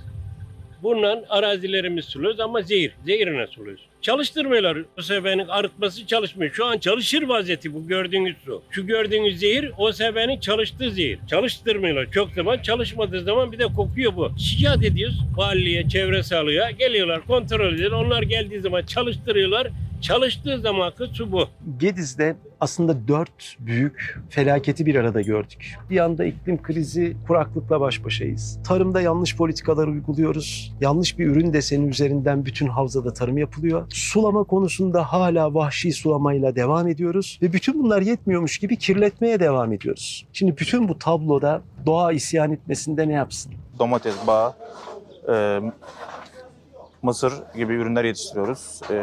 Bundan 0.83 1.25
arazilerimiz 1.29 2.05
suluyoruz 2.05 2.41
ama 2.41 2.63
zehir. 2.63 2.93
Zehirine 3.07 3.47
suluyoruz. 3.47 3.83
Çalıştırmıyorlar. 4.03 4.79
O 4.99 5.03
seferin 5.03 5.49
arıtması 5.49 6.07
çalışmıyor. 6.07 6.53
Şu 6.53 6.67
an 6.67 6.79
çalışır 6.79 7.23
vaziyeti 7.23 7.75
bu 7.75 7.89
gördüğünüz 7.89 8.37
su. 8.45 8.63
Şu 8.71 8.87
gördüğünüz 8.87 9.41
zehir 9.41 9.71
o 9.79 9.93
seferin 9.93 10.41
çalıştığı 10.41 10.91
zehir. 10.91 11.19
Çalıştırmıyorlar. 11.31 12.11
Çok 12.11 12.31
zaman 12.31 12.59
çalışmadığı 12.59 13.21
zaman 13.21 13.53
bir 13.53 13.59
de 13.59 13.67
kokuyor 13.67 14.17
bu. 14.17 14.33
Şikayet 14.39 14.85
ediyoruz 14.85 15.21
valiliğe, 15.37 15.89
çevre 15.89 16.23
sağlığa. 16.23 16.71
Geliyorlar 16.71 17.27
kontrol 17.27 17.75
ediyorlar. 17.75 18.05
Onlar 18.05 18.23
geldiği 18.23 18.61
zaman 18.61 18.83
çalıştırıyorlar. 18.83 19.69
Çalıştığı 20.07 20.61
zaman 20.61 20.93
su 21.13 21.33
bu. 21.33 21.45
Gediz'de 21.79 22.37
aslında 22.61 23.09
dört 23.09 23.57
büyük 23.59 24.19
felaketi 24.31 24.87
bir 24.87 24.95
arada 24.95 25.21
gördük. 25.21 25.77
Bir 25.91 25.95
yanda 25.95 26.25
iklim 26.25 26.63
krizi, 26.63 27.17
kuraklıkla 27.27 27.81
baş 27.81 28.05
başayız. 28.05 28.59
Tarımda 28.69 29.01
yanlış 29.01 29.37
politikalar 29.37 29.89
uyguluyoruz. 29.89 30.73
Yanlış 30.81 31.19
bir 31.19 31.27
ürün 31.27 31.53
deseni 31.53 31.89
üzerinden 31.89 32.45
bütün 32.45 32.67
havzada 32.67 33.13
tarım 33.13 33.39
yapılıyor. 33.39 33.87
Sulama 33.91 34.45
konusunda 34.45 35.13
hala 35.13 35.55
vahşi 35.55 35.93
sulamayla 35.93 36.57
devam 36.57 36.89
ediyoruz. 36.89 37.39
Ve 37.43 37.53
bütün 37.53 37.85
bunlar 37.85 38.03
yetmiyormuş 38.03 38.59
gibi 38.59 38.77
kirletmeye 38.79 39.41
devam 39.41 39.73
ediyoruz. 39.73 40.27
Şimdi 40.33 40.57
bütün 40.57 40.89
bu 40.89 40.99
tabloda 40.99 41.63
doğa 41.87 42.13
isyan 42.13 42.53
etmesinde 42.53 43.09
ne 43.09 43.13
yapsın? 43.13 43.53
domates, 43.79 44.15
bağ, 44.27 44.57
e, 45.33 45.61
mısır 47.03 47.33
gibi 47.57 47.75
ürünler 47.75 48.05
yetiştiriyoruz. 48.05 48.81
E, 48.91 48.97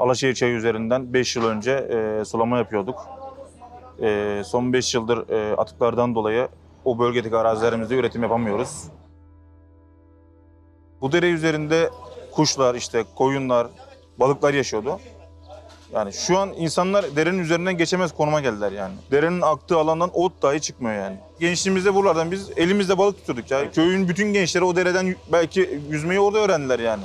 Alaşehir 0.00 0.34
çayı 0.34 0.54
üzerinden 0.54 1.12
5 1.12 1.36
yıl 1.36 1.44
önce 1.44 1.72
e, 1.72 2.24
sulama 2.24 2.58
yapıyorduk. 2.58 3.06
E, 4.02 4.42
son 4.44 4.72
5 4.72 4.94
yıldır 4.94 5.28
e, 5.28 5.56
atıklardan 5.56 6.14
dolayı 6.14 6.48
o 6.84 6.98
bölgedeki 6.98 7.36
arazilerimizde 7.36 7.94
üretim 7.94 8.22
yapamıyoruz. 8.22 8.84
Bu 11.00 11.12
dere 11.12 11.30
üzerinde 11.30 11.90
kuşlar, 12.32 12.74
işte 12.74 13.04
koyunlar, 13.14 13.66
balıklar 14.20 14.54
yaşıyordu. 14.54 15.00
Yani 15.92 16.12
şu 16.12 16.38
an 16.38 16.52
insanlar 16.56 17.16
derenin 17.16 17.38
üzerinden 17.38 17.76
geçemez 17.76 18.12
konuma 18.12 18.40
geldiler 18.40 18.72
yani. 18.72 18.94
Derenin 19.10 19.40
aktığı 19.40 19.78
alandan 19.78 20.10
ot 20.14 20.42
dahi 20.42 20.60
çıkmıyor 20.60 20.94
yani. 20.96 21.16
Gençliğimizde 21.40 21.94
buralardan 21.94 22.30
biz 22.30 22.50
elimizde 22.56 22.98
balık 22.98 23.18
tutuyorduk 23.18 23.50
ya. 23.50 23.70
Köyün 23.70 24.08
bütün 24.08 24.32
gençleri 24.32 24.64
o 24.64 24.76
dereden 24.76 25.16
belki 25.32 25.80
yüzmeyi 25.90 26.20
orada 26.20 26.38
öğrendiler 26.38 26.78
yani. 26.78 27.02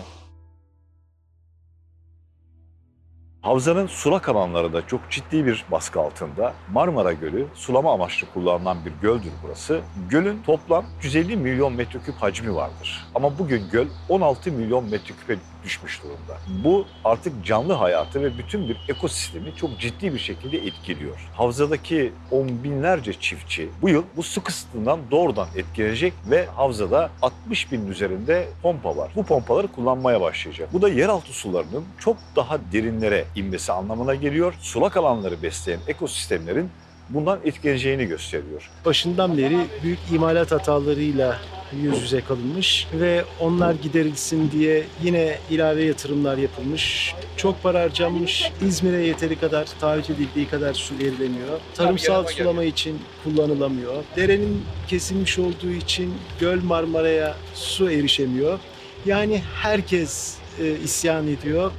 Havzanın 3.46 3.88
sulak 3.88 4.30
alanlarında 4.30 4.88
çok 4.88 5.02
ciddi 5.10 5.46
bir 5.46 5.66
baskı 5.72 6.00
altında. 6.00 6.54
Marmara 6.74 7.14
Gölü 7.14 7.48
sulama 7.54 7.94
amaçlı 7.94 8.28
kullanılan 8.34 8.78
bir 8.86 8.92
göldür 9.02 9.32
burası. 9.44 9.82
Gölün 10.10 10.42
toplam 10.44 10.86
150 11.04 11.38
milyon 11.38 11.74
metreküp 11.74 12.16
hacmi 12.16 12.56
vardır. 12.56 13.06
Ama 13.16 13.40
bugün 13.40 13.70
göl 13.72 13.88
16 14.10 14.52
milyon 14.52 14.90
metreküpe 14.90 15.38
düşmüş 15.66 16.04
durumda. 16.04 16.38
Bu 16.64 16.86
artık 17.04 17.46
canlı 17.46 17.74
hayatı 17.74 18.24
ve 18.24 18.38
bütün 18.38 18.70
bir 18.70 18.78
ekosistemi 18.90 19.56
çok 19.56 19.80
ciddi 19.80 20.14
bir 20.14 20.20
şekilde 20.20 20.58
etkiliyor. 20.58 21.30
Havzadaki 21.34 22.14
on 22.32 22.64
binlerce 22.64 23.14
çiftçi 23.14 23.70
bu 23.82 23.90
yıl 23.90 24.04
bu 24.16 24.24
su 24.24 24.44
kısıtından 24.44 25.00
doğrudan 25.12 25.48
etkilenecek 25.56 26.14
ve 26.30 26.46
havzada 26.46 27.10
60 27.22 27.72
binin 27.72 27.88
üzerinde 27.88 28.48
pompa 28.62 28.98
var. 28.98 29.12
Bu 29.16 29.26
pompaları 29.26 29.68
kullanmaya 29.68 30.22
başlayacak. 30.22 30.70
Bu 30.74 30.82
da 30.82 30.90
yeraltı 30.90 31.34
sularının 31.34 31.84
çok 32.00 32.18
daha 32.36 32.60
derinlere 32.72 33.26
inmesi 33.36 33.72
anlamına 33.72 34.16
geliyor. 34.16 34.54
Sulak 34.60 34.98
alanları 34.98 35.44
besleyen 35.44 35.80
ekosistemlerin 35.88 36.70
bundan 37.10 37.40
etkileneceğini 37.44 38.06
gösteriyor. 38.06 38.72
başından 38.86 39.38
beri 39.38 39.58
büyük 39.84 40.00
imalat 40.12 40.52
hatalarıyla 40.52 41.38
yüz 41.74 42.02
yüze 42.02 42.22
kalınmış 42.22 42.88
ve 42.94 43.26
onlar 43.40 43.74
giderilsin 43.74 44.52
diye 44.52 44.84
yine 45.04 45.38
ilave 45.50 45.84
yatırımlar 45.84 46.38
yapılmış. 46.38 47.16
Çok 47.38 47.64
para 47.64 47.82
harcanmış. 47.82 48.52
İzmir'e 48.62 49.02
yeteri 49.02 49.40
kadar 49.40 49.66
taahhüt 49.80 50.10
edildiği 50.10 50.48
kadar 50.48 50.74
su 50.74 50.96
verilemiyor. 51.00 51.60
Tarımsal 51.76 52.26
sulama 52.26 52.64
için 52.64 53.00
kullanılamıyor. 53.24 54.04
Derenin 54.16 54.64
kesilmiş 54.88 55.40
olduğu 55.40 55.72
için 55.72 56.14
Göl 56.40 56.64
Marmara'ya 56.64 57.36
su 57.54 57.92
erişemiyor. 57.92 58.60
Yani 59.06 59.42
herkes 59.62 60.38
e, 60.60 60.72
isyan 60.72 61.28
ediyor. 61.28 61.72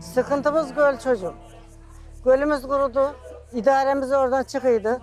Sıkıntımız 0.00 0.74
göl 0.74 0.98
çocuk. 0.98 1.34
Gölümüz 2.24 2.62
kurudu. 2.62 3.14
İdaremiz 3.52 4.12
oradan 4.12 4.44
çıkıydı. 4.44 5.00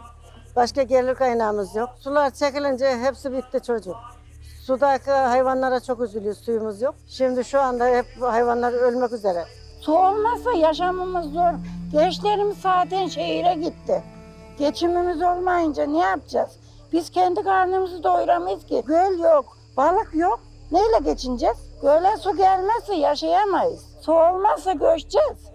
Başka 0.56 0.84
gelir 0.84 1.16
kaynağımız 1.16 1.76
yok. 1.76 1.90
Sular 2.00 2.30
çekilince 2.32 2.98
hepsi 2.98 3.32
bitti 3.34 3.60
çocuk. 3.68 3.96
Sudaki 4.62 5.12
hayvanlara 5.12 5.80
çok 5.80 6.02
üzülüyoruz, 6.02 6.42
suyumuz 6.42 6.82
yok. 6.82 6.96
Şimdi 7.08 7.46
şu 7.46 7.62
anda 7.62 7.86
hep 7.88 8.06
hayvanlar 8.22 8.74
ölmek 8.74 9.12
üzere. 9.12 9.46
Su 9.82 9.94
olmazsa 9.98 10.52
yaşamımız 10.54 11.26
zor. 11.34 11.52
Gençlerimiz 11.92 12.58
zaten 12.58 13.08
şehire 13.08 13.54
gitti. 13.54 14.04
Geçimimiz 14.60 15.22
olmayınca 15.22 15.86
ne 15.86 15.98
yapacağız? 15.98 16.52
Biz 16.94 17.10
kendi 17.10 17.44
karnımızı 17.44 18.04
doyuramayız 18.04 18.66
ki. 18.66 18.84
Göl 18.88 19.20
yok, 19.20 19.58
balık 19.78 20.10
yok. 20.14 20.40
Neyle 20.72 21.12
geçineceğiz? 21.12 21.58
Göle 21.82 22.18
su 22.18 22.38
gelmezse 22.38 22.96
yaşayamayız. 22.96 23.86
Su 24.02 24.12
olmazsa 24.14 24.72
göçeceğiz. 24.74 25.52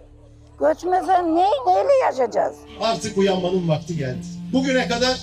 Göçmesen 0.59 1.35
ne, 1.35 1.47
neyle 1.67 1.93
yaşayacağız? 2.05 2.55
Artık 2.81 3.17
uyanmanın 3.17 3.69
vakti 3.69 3.97
geldi. 3.97 4.36
Bugüne 4.53 4.87
kadar 4.87 5.17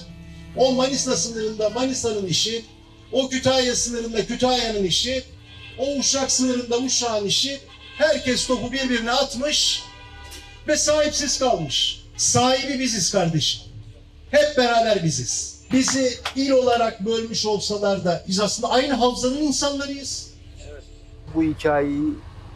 o 0.57 0.73
Manisa 0.73 1.17
sınırında 1.17 1.71
Manisa'nın 1.71 2.27
işi, 2.27 2.65
o 3.13 3.29
Kütahya 3.29 3.77
sınırında 3.77 4.27
Kütahya'nın 4.27 4.85
işi, 4.85 5.25
o 5.79 5.99
Uşak 5.99 6.31
sınırında 6.31 6.79
Uşak'ın 6.79 7.27
işi, 7.27 7.61
herkes 7.99 8.47
topu 8.47 8.73
birbirine 8.73 9.13
atmış 9.13 9.83
ve 10.69 10.77
sahipsiz 10.77 11.39
kalmış. 11.39 12.05
Sahibi 12.17 12.79
biziz 12.79 13.13
kardeşim. 13.13 13.61
Hep 14.31 14.57
beraber 14.57 15.05
biziz. 15.05 15.61
Bizi 15.73 16.19
il 16.37 16.51
olarak 16.51 17.07
bölmüş 17.07 17.47
olsalar 17.47 18.05
da 18.05 18.25
biz 18.29 18.41
aslında 18.41 18.71
aynı 18.71 18.93
havzanın 18.95 19.43
insanlarıyız. 19.43 20.31
bu 21.35 21.43
hikayeyi 21.43 22.03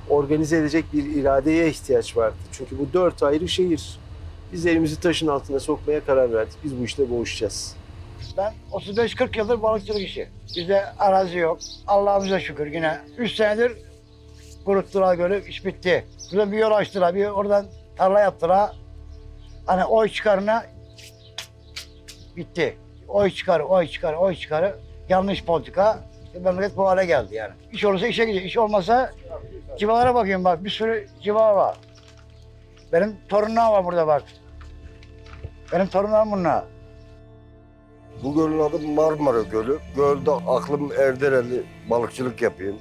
organize 0.09 0.57
edecek 0.57 0.85
bir 0.93 1.05
iradeye 1.05 1.71
ihtiyaç 1.71 2.17
vardı. 2.17 2.37
Çünkü 2.53 2.79
bu 2.79 2.89
dört 2.93 3.23
ayrı 3.23 3.49
şehir. 3.49 3.83
Biz 4.53 4.67
elimizi 4.67 5.01
taşın 5.01 5.27
altına 5.27 5.61
sokmaya 5.61 6.05
karar 6.05 6.33
verdik. 6.33 6.55
Biz 6.65 6.81
bu 6.81 6.85
işte 6.85 7.11
boğuşacağız. 7.11 7.77
Ben 8.37 8.53
35-40 8.73 9.39
yıldır 9.39 9.63
balıkçılık 9.63 10.03
işi. 10.03 10.29
Bizde 10.57 10.85
arazi 10.99 11.39
yok. 11.39 11.59
Allah'ımıza 11.87 12.41
şükür 12.41 12.67
yine 12.67 12.99
3 13.19 13.35
senedir 13.35 13.73
kuruttular 14.65 15.15
gölü, 15.15 15.49
iş 15.49 15.65
bitti. 15.65 16.05
Burada 16.33 16.53
bir 16.53 16.59
yol 16.59 16.71
açtılar, 16.71 17.15
bir 17.15 17.27
oradan 17.27 17.67
tarla 17.97 18.21
yaptılar. 18.21 18.71
Hani 19.67 19.85
oy 19.85 20.09
çıkarına 20.09 20.67
bitti. 22.37 22.77
Oy 23.09 23.31
çıkar, 23.31 23.61
oy 23.61 23.87
çıkar, 23.87 24.15
oy 24.15 24.35
çıkar. 24.35 24.75
Yanlış 25.09 25.45
politika. 25.45 25.99
Memleket 26.45 26.77
bu 26.77 26.87
hale 26.87 27.05
geldi 27.05 27.35
yani. 27.35 27.53
İş 27.73 27.85
olursa 27.85 28.07
işe 28.07 28.25
gidiyor. 28.25 28.45
İş 28.45 28.59
olmasa 28.59 29.13
civalara 29.79 30.15
bakıyorum 30.15 30.45
bak. 30.45 30.65
Bir 30.65 30.71
sürü 30.71 31.09
civa 31.23 31.57
var. 31.57 31.77
Benim 32.93 33.17
torunlar 33.29 33.73
var 33.73 33.85
burada 33.85 34.07
bak. 34.07 34.23
Benim 35.73 35.87
torunlarım 35.87 36.33
bunlar. 36.33 36.65
Bu 38.25 38.35
gölün 38.35 38.59
adı 38.59 38.89
Marmara 38.89 39.43
Gölü. 39.43 39.79
Gölde 39.97 40.31
aklım 40.31 40.93
Erdereli 40.93 41.63
balıkçılık 41.91 42.43
yapayım. 42.43 42.77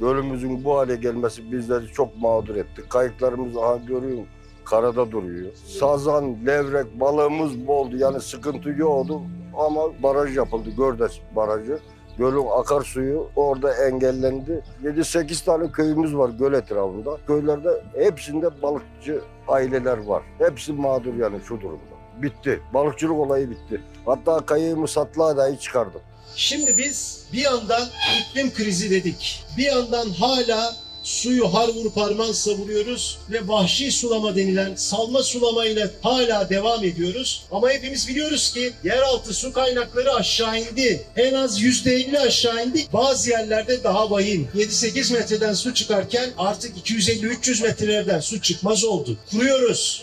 Gölümüzün 0.00 0.64
bu 0.64 0.78
hale 0.78 0.96
gelmesi 0.96 1.52
bizleri 1.52 1.86
çok 1.86 2.18
mağdur 2.20 2.56
etti. 2.56 2.82
Kayıklarımız 2.88 3.56
aha 3.56 3.76
görüyorum 3.76 4.26
karada 4.64 5.12
duruyor. 5.12 5.52
Sazan, 5.54 6.36
levrek, 6.46 7.00
balığımız 7.00 7.66
boldu. 7.66 7.96
Yani 7.96 8.20
sıkıntı 8.20 8.68
yoktu 8.68 9.20
ama 9.58 10.02
baraj 10.02 10.36
yapıldı. 10.36 10.70
Gördes 10.76 11.12
Barajı. 11.36 11.78
Gölün 12.18 12.46
akarsuyu 12.58 13.26
orada 13.36 13.86
engellendi. 13.86 14.62
7-8 14.84 15.44
tane 15.44 15.70
köyümüz 15.72 16.16
var 16.16 16.28
göl 16.28 16.52
etrafında. 16.52 17.18
Köylerde 17.26 17.84
hepsinde 17.94 18.62
balıkçı 18.62 19.20
aileler 19.48 19.98
var. 19.98 20.22
Hepsi 20.38 20.72
mağdur 20.72 21.14
yani 21.14 21.40
şu 21.48 21.60
durumda. 21.60 21.95
Bitti. 22.22 22.60
Balıkçılık 22.74 23.18
olayı 23.18 23.50
bitti. 23.50 23.80
Hatta 24.06 24.46
kayığımı 24.46 24.88
satlığa 24.88 25.36
dahi 25.36 25.60
çıkardım. 25.60 26.00
Şimdi 26.36 26.78
biz 26.78 27.22
bir 27.32 27.40
yandan 27.40 27.88
iklim 28.20 28.54
krizi 28.54 28.90
dedik. 28.90 29.44
Bir 29.58 29.64
yandan 29.64 30.10
hala 30.10 30.76
suyu 31.02 31.54
har 31.54 31.68
vurup 31.68 31.96
harman 31.96 32.32
savuruyoruz 32.32 33.18
ve 33.30 33.48
vahşi 33.48 33.92
sulama 33.92 34.36
denilen 34.36 34.74
salma 34.74 35.22
sulamayla 35.22 35.90
hala 36.02 36.50
devam 36.50 36.84
ediyoruz. 36.84 37.46
Ama 37.50 37.70
hepimiz 37.70 38.08
biliyoruz 38.08 38.52
ki 38.52 38.72
yeraltı 38.84 39.34
su 39.34 39.52
kaynakları 39.52 40.14
aşağı 40.14 40.60
indi. 40.60 41.04
En 41.16 41.34
az 41.34 41.62
%50 41.62 42.18
aşağı 42.18 42.66
indi. 42.66 42.84
Bazı 42.92 43.30
yerlerde 43.30 43.84
daha 43.84 44.10
vahim. 44.10 44.48
7-8 44.56 45.12
metreden 45.12 45.54
su 45.54 45.74
çıkarken 45.74 46.30
artık 46.38 46.76
250-300 46.88 47.62
metrelerden 47.62 48.20
su 48.20 48.40
çıkmaz 48.40 48.84
oldu. 48.84 49.16
Kuruyoruz. 49.30 50.02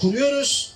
Kuruyoruz. 0.00 0.71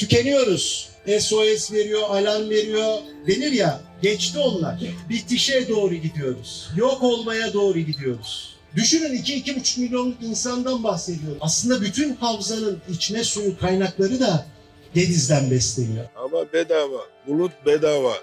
Tükeniyoruz. 0.00 0.90
SOS 1.20 1.72
veriyor, 1.72 2.02
alarm 2.02 2.50
veriyor. 2.50 2.94
Denir 3.26 3.52
ya, 3.52 3.80
geçti 4.02 4.38
onlar. 4.38 4.80
Bitişe 5.08 5.68
doğru 5.68 5.94
gidiyoruz. 5.94 6.70
Yok 6.76 7.02
olmaya 7.02 7.52
doğru 7.52 7.78
gidiyoruz. 7.78 8.56
Düşünün 8.76 9.14
2-2,5 9.14 9.80
milyonluk 9.80 10.22
insandan 10.22 10.84
bahsediyorum. 10.84 11.38
Aslında 11.40 11.80
bütün 11.80 12.14
havzanın 12.14 12.78
içme 12.90 13.24
suyu 13.24 13.58
kaynakları 13.58 14.20
da 14.20 14.46
Gediz'den 14.94 15.50
besleniyor. 15.50 16.04
Ama 16.16 16.52
bedava. 16.52 17.00
Bulut 17.26 17.52
bedava. 17.66 18.14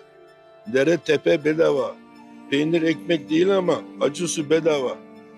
Dere 0.74 0.98
tepe 0.98 1.46
bedava. 1.46 1.96
Peynir 2.51 2.81
ekmek 2.81 3.29
değil 3.29 3.57
ama 3.57 3.81
acı 4.01 4.27
su 4.27 4.50
bedava. 4.50 4.98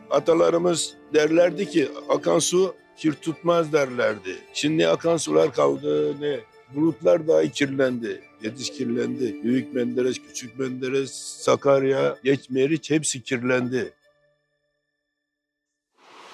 Atalarımız 0.09 0.93
derlerdi 1.13 1.69
ki 1.69 1.89
akan 2.09 2.39
su 2.39 2.75
kir 2.97 3.13
tutmaz 3.13 3.73
derlerdi. 3.73 4.38
Şimdi 4.59 4.87
akan 4.87 5.17
sular 5.17 5.53
kaldı 5.53 6.21
ne? 6.21 6.39
Bulutlar 6.75 7.27
dahi 7.27 7.51
kirlendi. 7.51 8.21
Yetiş 8.43 8.71
kirlendi. 8.71 9.43
Büyük 9.43 9.73
Menderes, 9.73 10.19
Küçük 10.19 10.59
Menderes, 10.59 11.11
Sakarya, 11.13 12.17
Geç 12.23 12.49
Meriç 12.49 12.91
hepsi 12.91 13.23
kirlendi. 13.23 13.93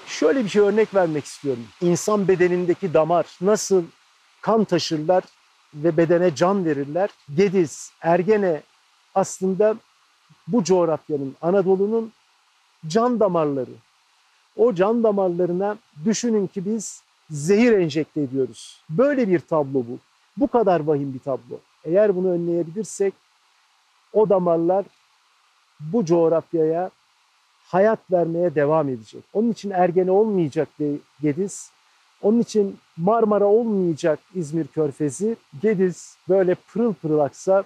Şöyle 0.08 0.44
bir 0.44 0.50
şey 0.50 0.62
örnek 0.62 0.96
vermek 0.96 1.26
istiyorum. 1.26 1.64
İnsan 1.82 2.28
bedenindeki 2.28 2.94
damar 2.94 3.26
nasıl 3.42 3.84
kan 4.42 4.64
taşırlar 4.64 5.24
ve 5.74 5.98
bedene 5.98 6.36
can 6.36 6.66
verirler. 6.66 7.10
Gediz, 7.36 7.92
Ergene 8.02 8.62
aslında 9.16 9.76
bu 10.48 10.64
coğrafyanın, 10.64 11.36
Anadolu'nun 11.42 12.12
can 12.88 13.20
damarları. 13.20 13.72
O 14.58 14.74
can 14.74 15.04
damarlarına 15.04 15.78
düşünün 16.06 16.48
ki 16.48 16.66
biz 16.66 17.05
zehir 17.30 17.72
enjekte 17.72 18.22
ediyoruz. 18.22 18.82
Böyle 18.90 19.30
bir 19.30 19.40
tablo 19.40 19.74
bu. 19.74 20.00
Bu 20.38 20.48
kadar 20.48 20.80
vahim 20.80 21.14
bir 21.14 21.20
tablo. 21.20 21.60
Eğer 21.86 22.16
bunu 22.16 22.32
önleyebilirsek 22.32 23.14
o 24.14 24.30
damarlar 24.30 24.86
bu 25.80 26.06
coğrafyaya 26.06 26.92
hayat 27.68 28.00
vermeye 28.12 28.56
devam 28.56 28.90
edecek. 28.90 29.24
Onun 29.34 29.52
için 29.52 29.70
Ergene 29.70 30.12
olmayacak 30.12 30.70
Gediz. 31.22 31.72
Onun 32.22 32.40
için 32.40 32.78
Marmara 32.98 33.46
olmayacak 33.46 34.20
İzmir 34.36 34.68
Körfezi. 34.68 35.36
Gediz 35.62 36.18
böyle 36.30 36.56
pırıl 36.56 36.94
pırıl 36.94 37.20
aksa 37.20 37.64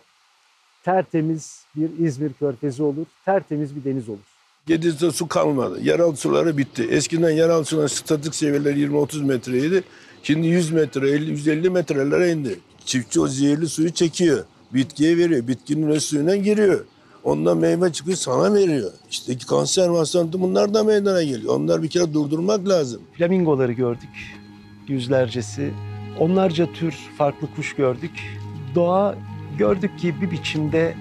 tertemiz 0.83 1.65
bir 1.75 2.05
İzmir 2.05 2.33
Körfezi 2.33 2.83
olur. 2.83 3.05
Tertemiz 3.25 3.75
bir 3.75 3.83
deniz 3.83 4.09
olur. 4.09 4.28
Gediz'de 4.69 5.11
su 5.11 5.27
kalmadı. 5.27 5.79
Yeraltı 5.83 6.17
suları 6.17 6.57
bitti. 6.57 6.83
Eskiden 6.83 7.29
yeraltı 7.29 7.69
suların 7.69 7.87
statik 7.87 8.35
seviyeler 8.35 8.75
20-30 8.75 9.25
metreydi. 9.25 9.83
Şimdi 10.23 10.47
100 10.47 10.71
metre, 10.71 11.09
50, 11.09 11.31
150 11.31 11.69
metrelere 11.69 12.31
indi. 12.31 12.59
Çiftçi 12.85 13.19
o 13.19 13.27
zehirli 13.27 13.69
suyu 13.69 13.91
çekiyor. 13.91 14.45
Bitkiye 14.73 15.17
veriyor. 15.17 15.47
Bitkinin 15.47 15.87
öz 15.87 16.03
suyuna 16.03 16.35
giriyor. 16.35 16.85
Ondan 17.23 17.57
meyve 17.57 17.91
çıkıyor 17.91 18.17
sana 18.17 18.53
veriyor. 18.53 18.91
İşte 19.11 19.37
kanser 19.37 19.89
hastalığı 19.89 20.33
bunlar 20.33 20.73
da 20.73 20.83
meydana 20.83 21.23
geliyor. 21.23 21.55
Onlar 21.55 21.83
bir 21.83 21.89
kere 21.89 22.13
durdurmak 22.13 22.67
lazım. 22.67 23.01
Flamingoları 23.17 23.71
gördük. 23.71 24.37
Yüzlercesi. 24.87 25.73
Onlarca 26.19 26.73
tür 26.73 26.95
farklı 27.17 27.47
kuş 27.55 27.75
gördük. 27.75 28.39
Doğa 28.75 29.15
gördük 29.57 29.99
ki 29.99 30.15
bir 30.21 30.31
biçimde 30.31 30.95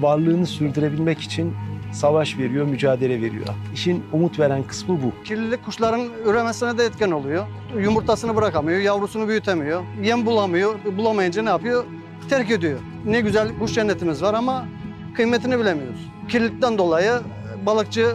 varlığını 0.00 0.46
sürdürebilmek 0.46 1.18
için 1.20 1.52
savaş 1.92 2.38
veriyor, 2.38 2.66
mücadele 2.66 3.22
veriyor. 3.22 3.46
İşin 3.74 4.04
umut 4.12 4.38
veren 4.38 4.62
kısmı 4.62 5.02
bu. 5.02 5.24
Kirlilik 5.24 5.64
kuşların 5.64 6.08
üremesine 6.26 6.78
de 6.78 6.84
etken 6.84 7.10
oluyor. 7.10 7.46
Yumurtasını 7.78 8.36
bırakamıyor, 8.36 8.80
yavrusunu 8.80 9.28
büyütemiyor. 9.28 9.82
Yem 10.02 10.26
bulamıyor, 10.26 10.74
bulamayınca 10.96 11.42
ne 11.42 11.48
yapıyor? 11.48 11.84
Terk 12.28 12.50
ediyor. 12.50 12.80
Ne 13.04 13.20
güzel 13.20 13.58
kuş 13.58 13.74
cennetimiz 13.74 14.22
var 14.22 14.34
ama 14.34 14.66
kıymetini 15.16 15.58
bilemiyoruz. 15.58 16.08
Kirlilikten 16.28 16.78
dolayı 16.78 17.12
balıkçı 17.66 18.06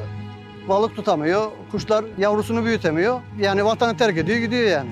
balık 0.69 0.95
tutamıyor, 0.95 1.51
kuşlar 1.71 2.05
yavrusunu 2.17 2.65
büyütemiyor. 2.65 3.21
Yani 3.39 3.65
vatanı 3.65 3.97
terk 3.97 4.17
ediyor, 4.17 4.37
gidiyor 4.37 4.69
yani. 4.69 4.89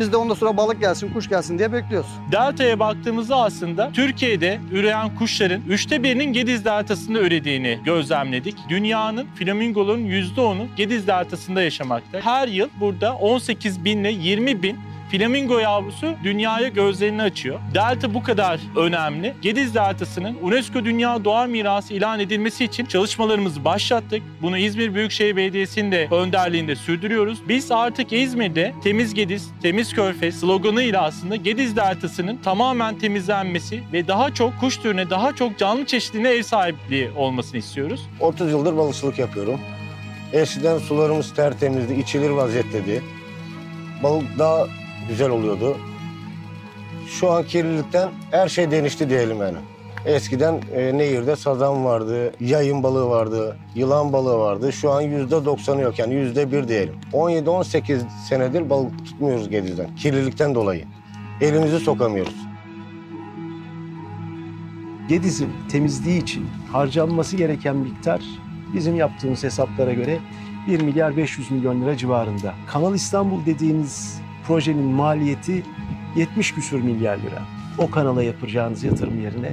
Biz 0.00 0.12
de 0.12 0.16
ondan 0.16 0.34
sonra 0.34 0.56
balık 0.56 0.80
gelsin, 0.80 1.12
kuş 1.12 1.28
gelsin 1.28 1.58
diye 1.58 1.72
bekliyoruz. 1.72 2.10
Delta'ya 2.32 2.78
baktığımızda 2.78 3.36
aslında 3.36 3.90
Türkiye'de 3.92 4.60
üreyen 4.72 5.14
kuşların 5.14 5.62
üçte 5.68 6.02
birinin 6.02 6.32
Gediz 6.32 6.64
Deltası'nda 6.64 7.20
ürediğini 7.20 7.78
gözlemledik. 7.84 8.56
Dünyanın 8.68 9.26
flamingoların 9.34 10.06
%10'u 10.06 10.66
Gediz 10.76 11.06
Deltası'nda 11.06 11.62
yaşamakta. 11.62 12.20
Her 12.20 12.48
yıl 12.48 12.68
burada 12.80 13.14
18 13.14 13.84
bin 13.84 13.98
ile 13.98 14.10
20 14.12 14.62
bin 14.62 14.78
Flamingo 15.10 15.58
yavrusu 15.58 16.14
dünyaya 16.24 16.68
gözlerini 16.68 17.22
açıyor. 17.22 17.60
Delta 17.74 18.14
bu 18.14 18.22
kadar 18.22 18.60
önemli. 18.76 19.34
Gediz 19.42 19.74
Deltası'nın 19.74 20.36
UNESCO 20.42 20.84
Dünya 20.84 21.24
Doğa 21.24 21.46
Mirası 21.46 21.94
ilan 21.94 22.20
edilmesi 22.20 22.64
için 22.64 22.84
çalışmalarımızı 22.84 23.64
başlattık. 23.64 24.22
Bunu 24.42 24.58
İzmir 24.58 24.94
Büyükşehir 24.94 25.36
Belediyesi'nin 25.36 25.92
de 25.92 26.08
önderliğinde 26.10 26.76
sürdürüyoruz. 26.76 27.48
Biz 27.48 27.72
artık 27.72 28.12
İzmir'de 28.12 28.74
Temiz 28.84 29.14
Gediz, 29.14 29.50
Temiz 29.62 29.94
Körfez 29.94 30.40
sloganıyla 30.40 31.02
aslında 31.02 31.36
Gediz 31.36 31.76
Deltası'nın 31.76 32.36
tamamen 32.36 32.98
temizlenmesi 32.98 33.82
ve 33.92 34.08
daha 34.08 34.34
çok 34.34 34.60
kuş 34.60 34.76
türüne, 34.76 35.10
daha 35.10 35.34
çok 35.34 35.58
canlı 35.58 35.86
çeşitliliğine 35.86 36.30
ev 36.30 36.42
sahipliği 36.42 37.10
olmasını 37.16 37.58
istiyoruz. 37.58 38.08
30 38.20 38.50
yıldır 38.50 38.76
balıkçılık 38.76 39.18
yapıyorum. 39.18 39.60
Eskiden 40.32 40.78
sularımız 40.78 41.34
tertemizdi, 41.34 41.94
içilir 41.94 42.30
vaziyetteydi. 42.30 43.02
Balık 44.02 44.38
daha 44.38 44.66
güzel 45.08 45.30
oluyordu. 45.30 45.76
Şu 47.08 47.30
an 47.30 47.44
kirlilikten 47.44 48.08
her 48.30 48.48
şey 48.48 48.70
değişti 48.70 49.10
diyelim 49.10 49.40
yani. 49.40 49.56
Eskiden 50.04 50.60
e, 50.74 50.98
nehirde 50.98 51.36
sazan 51.36 51.84
vardı, 51.84 52.32
yayın 52.40 52.82
balığı 52.82 53.08
vardı, 53.08 53.56
yılan 53.74 54.12
balığı 54.12 54.38
vardı. 54.38 54.72
Şu 54.72 54.90
an 54.90 55.00
yüzde 55.00 55.44
doksanı 55.44 55.80
yok 55.82 55.98
yani 55.98 56.14
yüzde 56.14 56.52
bir 56.52 56.68
diyelim. 56.68 56.94
17-18 57.12 58.00
senedir 58.28 58.70
balık 58.70 59.06
tutmuyoruz 59.06 59.48
Gediz'den. 59.48 59.96
Kirlilikten 59.96 60.54
dolayı. 60.54 60.84
Elimizi 61.40 61.78
sokamıyoruz. 61.78 62.34
Gediz'in 65.08 65.50
temizliği 65.70 66.22
için 66.22 66.46
harcanması 66.72 67.36
gereken 67.36 67.76
miktar 67.76 68.20
bizim 68.74 68.96
yaptığımız 68.96 69.44
hesaplara 69.44 69.92
göre 69.92 70.18
1 70.68 70.80
milyar 70.80 71.16
500 71.16 71.50
milyon 71.50 71.82
lira 71.82 71.96
civarında. 71.96 72.54
Kanal 72.66 72.94
İstanbul 72.94 73.46
dediğiniz 73.46 74.20
projenin 74.48 74.84
maliyeti 74.84 75.62
70 76.16 76.54
küsur 76.54 76.80
milyar 76.80 77.16
lira. 77.16 77.42
O 77.78 77.90
kanala 77.90 78.22
yapacağınız 78.22 78.84
yatırım 78.84 79.22
yerine 79.22 79.50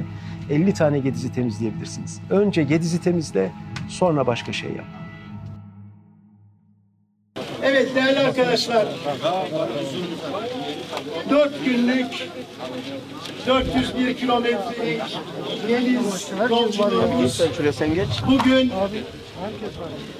50 0.49 0.73
tane 0.73 0.99
Gediz'i 0.99 1.33
temizleyebilirsiniz. 1.33 2.21
Önce 2.29 2.63
Gediz'i 2.63 3.01
temizle, 3.01 3.51
sonra 3.89 4.27
başka 4.27 4.53
şey 4.53 4.69
yap. 4.69 4.85
Evet 7.63 7.95
değerli 7.95 8.19
arkadaşlar. 8.19 8.87
4 11.29 11.65
günlük 11.65 12.29
401 13.47 14.17
kilometrelik 14.17 15.01
Yeliz 15.69 16.31
yolculuğumuz 16.49 17.41
bugün 18.27 18.71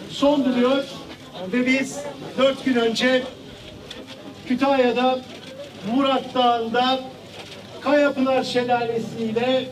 son 0.10 0.46
buluyor 0.46 0.84
ve 1.54 1.66
biz 1.66 2.00
4 2.38 2.66
gün 2.66 2.76
önce 2.76 3.24
Kütahya'da 4.48 5.20
Murat 5.96 6.34
Dağı'nda 6.34 7.00
Kayapınar 7.82 8.44
Şelalesi 8.44 9.24
ile 9.24 9.66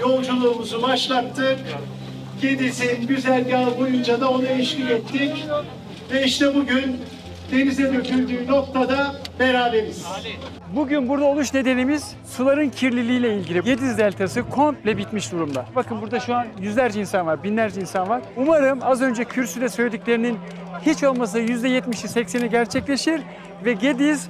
yolculuğumuzu 0.00 0.82
başlattık. 0.82 1.58
Gediz'in 2.42 3.06
güzergahı 3.06 3.78
boyunca 3.78 4.20
da 4.20 4.30
ona 4.30 4.48
eşlik 4.48 4.90
ettik. 4.90 5.44
Ve 6.12 6.24
işte 6.24 6.54
bugün 6.54 6.96
denize 7.52 7.92
döküldüğü 7.92 8.46
noktada 8.46 9.14
beraberiz. 9.38 10.06
Bugün 10.74 11.08
burada 11.08 11.24
oluş 11.24 11.54
nedenimiz 11.54 12.14
suların 12.36 12.70
kirliliğiyle 12.70 13.36
ilgili. 13.36 13.62
Gediz 13.62 13.98
Deltası 13.98 14.48
komple 14.48 14.96
bitmiş 14.96 15.32
durumda. 15.32 15.66
Bakın 15.74 16.02
burada 16.02 16.20
şu 16.20 16.34
an 16.34 16.46
yüzlerce 16.60 17.00
insan 17.00 17.26
var, 17.26 17.42
binlerce 17.42 17.80
insan 17.80 18.08
var. 18.08 18.22
Umarım 18.36 18.78
az 18.82 19.02
önce 19.02 19.24
kürsüde 19.24 19.68
söylediklerinin 19.68 20.38
hiç 20.86 21.04
olmasa 21.04 21.40
%70'i 21.40 22.24
80'i 22.24 22.50
gerçekleşir 22.50 23.20
ve 23.64 23.72
Gediz 23.72 24.28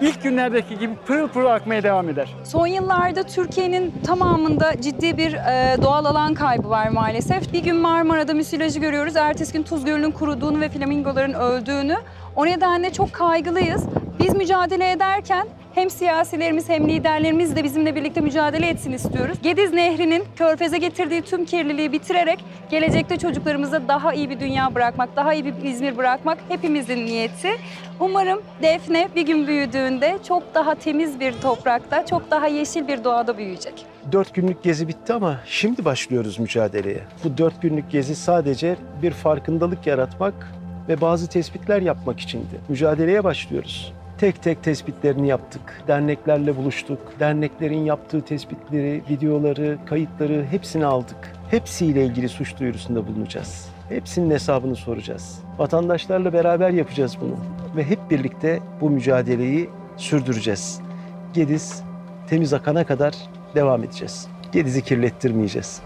ilk 0.00 0.22
günlerdeki 0.22 0.78
gibi 0.78 0.94
pırıl 1.06 1.28
pırıl 1.28 1.46
akmaya 1.46 1.82
devam 1.82 2.08
eder. 2.08 2.34
Son 2.44 2.66
yıllarda 2.66 3.22
Türkiye'nin 3.22 3.94
tamamında 4.06 4.80
ciddi 4.80 5.16
bir 5.16 5.32
e, 5.34 5.76
doğal 5.82 6.04
alan 6.04 6.34
kaybı 6.34 6.70
var 6.70 6.88
maalesef. 6.88 7.52
Bir 7.52 7.62
gün 7.62 7.76
Marmara'da 7.76 8.34
müsilajı 8.34 8.80
görüyoruz, 8.80 9.16
ertesi 9.16 9.52
gün 9.52 9.62
Tuz 9.62 9.84
Gölü'nün 9.84 10.10
kuruduğunu 10.10 10.60
ve 10.60 10.68
flamingoların 10.68 11.32
öldüğünü. 11.32 11.96
O 12.36 12.46
nedenle 12.46 12.92
çok 12.92 13.12
kaygılıyız. 13.12 13.84
Biz 14.18 14.34
mücadele 14.34 14.90
ederken 14.90 15.46
hem 15.74 15.90
siyasilerimiz 15.90 16.68
hem 16.68 16.88
liderlerimiz 16.88 17.56
de 17.56 17.64
bizimle 17.64 17.94
birlikte 17.94 18.20
mücadele 18.20 18.68
etsin 18.68 18.92
istiyoruz. 18.92 19.38
Gediz 19.42 19.72
Nehri'nin 19.72 20.24
körfeze 20.36 20.78
getirdiği 20.78 21.22
tüm 21.22 21.44
kirliliği 21.44 21.92
bitirerek 21.92 22.44
gelecekte 22.70 23.16
çocuklarımıza 23.16 23.88
daha 23.88 24.12
iyi 24.12 24.30
bir 24.30 24.40
dünya 24.40 24.74
bırakmak, 24.74 25.16
daha 25.16 25.34
iyi 25.34 25.44
bir 25.44 25.54
İzmir 25.64 25.96
bırakmak 25.96 26.38
hepimizin 26.48 27.06
niyeti. 27.06 27.50
Umarım 28.00 28.42
Defne 28.62 29.08
bir 29.16 29.26
gün 29.26 29.46
büyüdüğünde 29.46 30.18
çok 30.28 30.54
daha 30.54 30.74
temiz 30.74 31.20
bir 31.20 31.32
toprakta, 31.32 32.06
çok 32.06 32.30
daha 32.30 32.46
yeşil 32.46 32.88
bir 32.88 33.04
doğada 33.04 33.38
büyüyecek. 33.38 33.86
Dört 34.12 34.34
günlük 34.34 34.62
gezi 34.62 34.88
bitti 34.88 35.12
ama 35.12 35.40
şimdi 35.46 35.84
başlıyoruz 35.84 36.38
mücadeleye. 36.38 37.00
Bu 37.24 37.38
dört 37.38 37.62
günlük 37.62 37.90
gezi 37.90 38.16
sadece 38.16 38.76
bir 39.02 39.10
farkındalık 39.10 39.86
yaratmak 39.86 40.34
ve 40.88 41.00
bazı 41.00 41.28
tespitler 41.28 41.82
yapmak 41.82 42.20
içindi. 42.20 42.60
Mücadeleye 42.68 43.24
başlıyoruz. 43.24 43.92
Tek 44.20 44.42
tek 44.42 44.62
tespitlerini 44.62 45.28
yaptık. 45.28 45.82
Derneklerle 45.88 46.56
buluştuk. 46.56 46.98
Derneklerin 47.20 47.84
yaptığı 47.84 48.20
tespitleri, 48.20 49.02
videoları, 49.10 49.78
kayıtları 49.86 50.46
hepsini 50.50 50.86
aldık. 50.86 51.32
Hepsiyle 51.50 52.04
ilgili 52.04 52.28
suç 52.28 52.58
duyurusunda 52.60 53.06
bulunacağız. 53.06 53.68
Hepsinin 53.88 54.30
hesabını 54.30 54.76
soracağız. 54.76 55.38
Vatandaşlarla 55.58 56.32
beraber 56.32 56.70
yapacağız 56.70 57.16
bunu. 57.20 57.36
Ve 57.76 57.84
hep 57.84 58.10
birlikte 58.10 58.60
bu 58.80 58.90
mücadeleyi 58.90 59.70
sürdüreceğiz. 59.96 60.80
Gediz 61.34 61.82
temiz 62.28 62.52
akana 62.52 62.84
kadar 62.84 63.14
devam 63.54 63.84
edeceğiz. 63.84 64.28
Gediz'i 64.52 64.84
kirlettirmeyeceğiz. 64.84 65.82